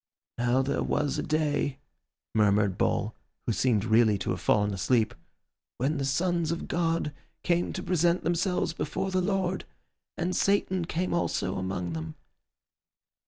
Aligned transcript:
"'Now 0.39 0.63
there 0.63 0.81
was 0.81 1.19
a 1.19 1.21
day,'" 1.21 1.77
murmured 2.33 2.75
Bull, 2.75 3.13
who 3.45 3.53
seemed 3.53 3.85
really 3.85 4.17
to 4.17 4.31
have 4.31 4.41
fallen 4.41 4.73
asleep, 4.73 5.13
"'when 5.77 5.99
the 5.99 6.05
sons 6.05 6.51
of 6.51 6.67
God 6.67 7.13
came 7.43 7.71
to 7.73 7.83
present 7.83 8.23
themselves 8.23 8.73
before 8.73 9.11
the 9.11 9.21
Lord, 9.21 9.63
and 10.17 10.35
Satan 10.35 10.85
came 10.85 11.13
also 11.13 11.55
among 11.55 11.93
them. 11.93 12.15